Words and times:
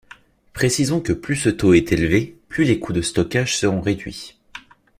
Précisons 0.53 0.99
que 0.99 1.13
plus 1.13 1.35
ce 1.35 1.49
taux 1.49 1.75
est 1.75 1.91
élevé, 1.91 2.35
plus 2.49 2.63
les 2.63 2.79
coûts 2.79 2.91
de 2.91 3.03
stockage 3.03 3.55
seront 3.55 3.81
réduits. 3.81 4.35